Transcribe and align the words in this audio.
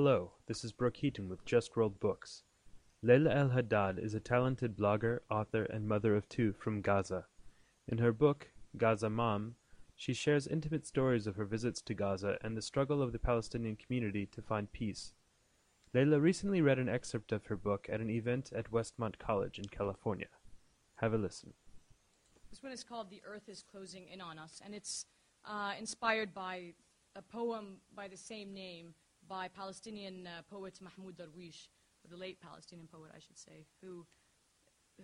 Hello, 0.00 0.30
this 0.46 0.62
is 0.62 0.70
Brooke 0.70 0.98
Heaton 0.98 1.28
with 1.28 1.44
Just 1.44 1.76
World 1.76 1.98
Books. 1.98 2.44
Laila 3.02 3.34
El 3.34 3.48
Haddad 3.48 3.98
is 3.98 4.14
a 4.14 4.20
talented 4.20 4.76
blogger, 4.76 5.18
author, 5.28 5.64
and 5.64 5.88
mother 5.88 6.14
of 6.14 6.28
two 6.28 6.52
from 6.52 6.82
Gaza. 6.82 7.26
In 7.88 7.98
her 7.98 8.12
book, 8.12 8.46
Gaza 8.76 9.10
Mom, 9.10 9.56
she 9.96 10.14
shares 10.14 10.46
intimate 10.46 10.86
stories 10.86 11.26
of 11.26 11.34
her 11.34 11.44
visits 11.44 11.82
to 11.82 11.94
Gaza 11.94 12.38
and 12.42 12.56
the 12.56 12.62
struggle 12.62 13.02
of 13.02 13.10
the 13.10 13.18
Palestinian 13.18 13.74
community 13.74 14.24
to 14.26 14.40
find 14.40 14.70
peace. 14.70 15.14
Laila 15.92 16.20
recently 16.20 16.60
read 16.60 16.78
an 16.78 16.88
excerpt 16.88 17.32
of 17.32 17.46
her 17.46 17.56
book 17.56 17.88
at 17.92 18.00
an 18.00 18.08
event 18.08 18.52
at 18.54 18.70
Westmont 18.70 19.18
College 19.18 19.58
in 19.58 19.64
California. 19.64 20.28
Have 20.98 21.12
a 21.12 21.18
listen. 21.18 21.54
This 22.50 22.62
one 22.62 22.70
is 22.70 22.84
called 22.84 23.10
The 23.10 23.22
Earth 23.26 23.48
is 23.48 23.64
Closing 23.68 24.06
In 24.06 24.20
on 24.20 24.38
Us, 24.38 24.62
and 24.64 24.76
it's 24.76 25.06
uh, 25.44 25.72
inspired 25.76 26.32
by 26.32 26.74
a 27.16 27.22
poem 27.22 27.78
by 27.96 28.06
the 28.06 28.16
same 28.16 28.54
name 28.54 28.94
by 29.28 29.48
Palestinian 29.48 30.26
uh, 30.26 30.42
poet 30.50 30.78
Mahmoud 30.80 31.16
Darwish, 31.16 31.68
the 32.08 32.16
late 32.16 32.40
Palestinian 32.40 32.88
poet, 32.88 33.10
I 33.14 33.20
should 33.20 33.38
say, 33.38 33.66
who, 33.82 34.06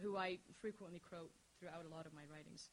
who 0.03 0.17
I 0.17 0.39
frequently 0.61 1.01
quote 1.01 1.31
throughout 1.59 1.85
a 1.85 1.95
lot 1.95 2.07
of 2.07 2.15
my 2.15 2.23
writings. 2.33 2.71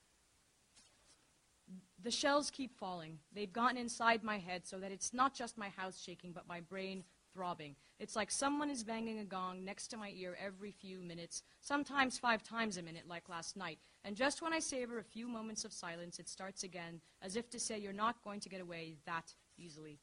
The 2.04 2.12
shells 2.12 2.50
keep 2.50 2.76
falling. 2.78 3.20
They've 3.34 3.52
gotten 3.52 3.78
inside 3.78 4.24
my 4.24 4.38
head 4.38 4.66
so 4.66 4.80
that 4.80 4.92
it's 4.92 5.14
not 5.14 5.34
just 5.34 5.58
my 5.58 5.70
house 5.70 6.02
shaking, 6.02 6.32
but 6.32 6.48
my 6.48 6.60
brain 6.62 7.04
throbbing. 7.34 7.76
It's 8.00 8.16
like 8.16 8.32
someone 8.32 8.70
is 8.70 8.84
banging 8.84 9.20
a 9.20 9.24
gong 9.24 9.64
next 9.64 9.88
to 9.90 9.98
my 9.98 10.12
ear 10.16 10.38
every 10.44 10.72
few 10.72 11.02
minutes, 11.02 11.44
sometimes 11.62 12.18
five 12.18 12.44
times 12.44 12.78
a 12.78 12.82
minute, 12.82 13.04
like 13.08 13.30
last 13.30 13.56
night. 13.56 13.80
And 14.04 14.16
just 14.16 14.42
when 14.42 14.54
I 14.54 14.60
savor 14.60 14.98
a 14.98 15.04
few 15.04 15.28
moments 15.28 15.64
of 15.64 15.72
silence, 15.72 16.20
it 16.20 16.28
starts 16.28 16.64
again, 16.64 17.00
as 17.22 17.36
if 17.36 17.50
to 17.52 17.60
say, 17.60 17.78
You're 17.78 17.94
not 17.94 18.24
going 18.24 18.40
to 18.42 18.50
get 18.50 18.62
away 18.62 18.96
that 19.06 19.34
easily. 19.58 20.00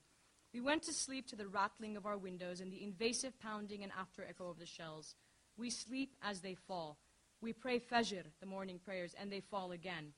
We 0.59 0.65
went 0.65 0.83
to 0.83 0.93
sleep 0.93 1.29
to 1.29 1.37
the 1.37 1.47
rattling 1.47 1.97
of 1.97 2.05
our 2.05 2.19
windows 2.19 2.61
and 2.61 2.73
the 2.73 2.83
invasive 2.83 3.39
pounding 3.39 3.85
and 3.85 3.93
after 3.97 4.27
echo 4.29 4.51
of 4.51 4.59
the 4.59 4.67
shells. 4.67 5.15
We 5.57 5.71
sleep 5.71 6.17
as 6.21 6.41
they 6.41 6.57
fall. 6.57 6.99
We 7.41 7.53
pray 7.53 7.79
Fajr, 7.79 8.25
the 8.41 8.47
morning 8.47 8.81
prayers, 8.85 9.15
and 9.21 9.31
they 9.31 9.39
fall 9.39 9.71
again. 9.71 10.13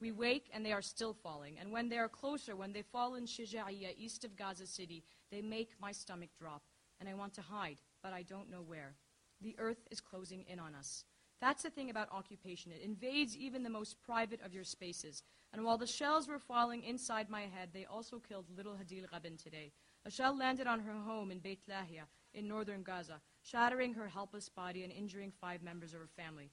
We 0.00 0.10
wake 0.10 0.50
and 0.52 0.66
they 0.66 0.72
are 0.72 0.82
still 0.82 1.14
falling. 1.14 1.58
And 1.60 1.70
when 1.70 1.88
they 1.88 1.98
are 1.98 2.08
closer, 2.08 2.56
when 2.56 2.72
they 2.72 2.82
fall 2.82 3.14
in 3.14 3.26
Shija'iyya, 3.26 3.94
east 3.96 4.24
of 4.24 4.34
Gaza 4.34 4.66
City, 4.66 5.04
they 5.30 5.40
make 5.40 5.70
my 5.80 5.92
stomach 5.92 6.30
drop. 6.36 6.62
And 6.98 7.08
I 7.08 7.14
want 7.14 7.34
to 7.34 7.42
hide, 7.42 7.78
but 8.02 8.12
I 8.12 8.22
don't 8.22 8.50
know 8.50 8.62
where. 8.66 8.96
The 9.40 9.54
earth 9.56 9.86
is 9.92 10.00
closing 10.00 10.44
in 10.48 10.58
on 10.58 10.74
us. 10.74 11.04
That's 11.40 11.62
the 11.62 11.70
thing 11.70 11.90
about 11.90 12.12
occupation. 12.12 12.72
It 12.72 12.82
invades 12.82 13.36
even 13.36 13.62
the 13.62 13.70
most 13.70 14.02
private 14.02 14.40
of 14.44 14.54
your 14.54 14.64
spaces. 14.64 15.22
And 15.52 15.64
while 15.64 15.78
the 15.78 15.86
shells 15.86 16.28
were 16.28 16.38
falling 16.38 16.82
inside 16.82 17.28
my 17.28 17.42
head, 17.42 17.70
they 17.72 17.84
also 17.84 18.18
killed 18.18 18.46
little 18.56 18.74
Hadil 18.74 19.10
Rabin 19.12 19.36
today. 19.36 19.72
A 20.04 20.10
shell 20.10 20.36
landed 20.36 20.66
on 20.66 20.80
her 20.80 20.92
home 20.92 21.30
in 21.30 21.38
Beit 21.38 21.60
Lahia 21.68 22.04
in 22.32 22.48
northern 22.48 22.82
Gaza, 22.82 23.20
shattering 23.42 23.94
her 23.94 24.08
helpless 24.08 24.48
body 24.48 24.82
and 24.82 24.92
injuring 24.92 25.32
five 25.40 25.62
members 25.62 25.94
of 25.94 26.00
her 26.00 26.08
family. 26.16 26.50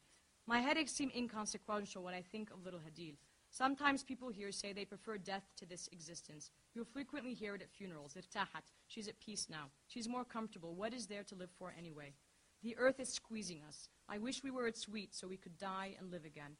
My 0.48 0.60
headaches 0.60 0.92
seem 0.92 1.12
inconsequential 1.16 2.04
when 2.04 2.14
I 2.14 2.22
think 2.22 2.52
of 2.52 2.64
little 2.64 2.80
Hadil. 2.80 3.16
Sometimes 3.50 4.04
people 4.04 4.30
here 4.30 4.52
say 4.52 4.74
they 4.74 4.84
prefer 4.84 5.18
death 5.18 5.44
to 5.58 5.66
this 5.66 5.88
existence. 5.92 6.50
You'll 6.74 6.86
frequently 6.86 7.34
hear 7.34 7.54
it 7.54 7.62
at 7.62 7.72
funerals. 7.72 8.16
Irtahat. 8.16 8.64
She's 8.88 9.08
at 9.08 9.20
peace 9.20 9.48
now. 9.50 9.66
She's 9.88 10.10
more 10.10 10.26
comfortable. 10.26 10.74
What 10.74 10.94
is 10.94 11.06
there 11.06 11.24
to 11.24 11.36
live 11.36 11.52
for 11.58 11.72
anyway? 11.78 12.14
The 12.64 12.78
earth 12.78 13.00
is 13.00 13.10
squeezing 13.10 13.62
us. 13.68 13.90
I 14.08 14.18
wish 14.18 14.42
we 14.42 14.52
were 14.52 14.68
its 14.68 14.82
sweet 14.82 15.14
so 15.14 15.28
we 15.28 15.38
could 15.38 15.58
die 15.58 15.96
and 16.00 16.10
live 16.10 16.24
again. 16.24 16.56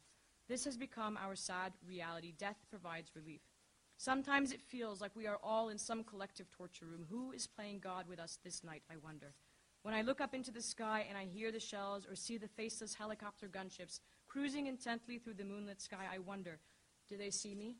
This 0.48 0.66
has 0.66 0.76
become 0.76 1.16
our 1.16 1.34
sad 1.34 1.72
reality. 1.86 2.34
Death 2.36 2.58
provides 2.68 3.16
relief. 3.16 3.40
Sometimes 3.96 4.52
it 4.52 4.60
feels 4.60 5.00
like 5.00 5.16
we 5.16 5.26
are 5.26 5.38
all 5.42 5.70
in 5.70 5.78
some 5.78 6.04
collective 6.04 6.50
torture 6.50 6.84
room. 6.84 7.06
Who 7.08 7.32
is 7.32 7.46
playing 7.46 7.78
God 7.78 8.06
with 8.06 8.18
us 8.18 8.38
this 8.44 8.62
night, 8.62 8.82
I 8.90 8.96
wonder? 9.02 9.32
When 9.82 9.94
I 9.94 10.02
look 10.02 10.20
up 10.20 10.34
into 10.34 10.50
the 10.50 10.60
sky 10.60 11.06
and 11.08 11.16
I 11.16 11.24
hear 11.24 11.50
the 11.50 11.60
shells 11.60 12.06
or 12.06 12.14
see 12.14 12.36
the 12.36 12.48
faceless 12.48 12.94
helicopter 12.94 13.48
gunships 13.48 14.00
cruising 14.26 14.66
intently 14.66 15.18
through 15.18 15.34
the 15.34 15.44
moonlit 15.44 15.80
sky, 15.80 16.06
I 16.12 16.18
wonder, 16.18 16.58
do 17.08 17.16
they 17.16 17.30
see 17.30 17.54
me? 17.54 17.76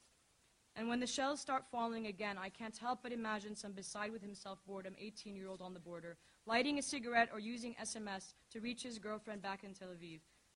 And 0.77 0.89
when 0.89 0.99
the 0.99 1.07
shells 1.07 1.41
start 1.41 1.65
falling 1.71 2.09
again, 2.09 2.37
I 2.37 2.49
can't 2.49 2.77
help 2.77 3.01
but 3.03 3.13
imagine 3.13 3.55
some 3.55 3.73
beside 3.73 4.11
with 4.11 4.23
himself 4.23 4.59
boredom 4.67 4.95
18 4.99 5.37
year 5.37 5.49
old 5.49 5.63
on 5.63 5.73
the 5.73 5.81
border, 5.81 6.17
lighting 6.47 6.79
a 6.79 6.83
cigarette 6.83 7.29
or 7.33 7.39
using 7.39 7.75
SMS 7.81 8.35
to 8.51 8.61
reach 8.61 8.83
his 8.83 8.99
girlfriend 8.99 9.41
back 9.41 9.63
in 9.63 9.73
Tel 9.73 9.89
Aviv. 9.89 10.21